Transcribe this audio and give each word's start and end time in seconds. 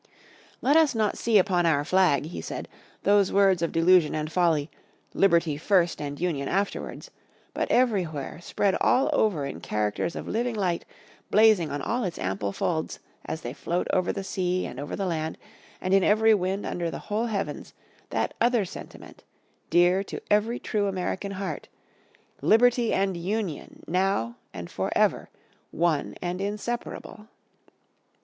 "Let 0.63 0.75
us 0.75 0.95
not 0.95 1.15
see 1.15 1.37
upon 1.37 1.67
our 1.67 1.85
flag," 1.85 2.25
he 2.25 2.41
said, 2.41 2.67
"those 3.03 3.31
words 3.31 3.61
of 3.61 3.71
delusion 3.71 4.15
and 4.15 4.31
folly 4.31 4.71
'Liberty 5.13 5.57
first 5.57 6.01
and 6.01 6.19
Union 6.19 6.47
afterwards'; 6.47 7.11
but 7.53 7.69
everywhere, 7.69 8.41
spread 8.41 8.73
all 8.81 9.11
over 9.13 9.45
in 9.45 9.59
characters 9.61 10.15
of 10.15 10.27
living 10.27 10.55
light, 10.55 10.85
blazing 11.29 11.69
on 11.69 11.83
all 11.83 12.03
its 12.03 12.17
ample 12.17 12.51
folds, 12.51 12.97
as 13.25 13.41
they 13.41 13.53
float 13.53 13.85
over 13.93 14.11
the 14.11 14.23
sea 14.23 14.65
and 14.65 14.79
over 14.79 14.95
the 14.95 15.05
land, 15.05 15.37
and 15.79 15.93
in 15.93 16.03
every 16.03 16.33
wind 16.33 16.65
under 16.65 16.89
the 16.89 16.97
whole 16.97 17.27
heavens, 17.27 17.75
that 18.09 18.33
other 18.41 18.65
sentiment, 18.65 19.23
dear 19.69 20.03
to 20.03 20.19
every 20.31 20.57
true 20.57 20.87
American 20.87 21.33
heart, 21.33 21.67
'Liberty 22.41 22.91
and 22.91 23.15
Union,' 23.15 23.83
now 23.87 24.35
and 24.51 24.71
for 24.71 24.91
ever, 24.95 25.29
one 25.69 26.15
and 26.23 26.41
inseparable." 26.41 27.27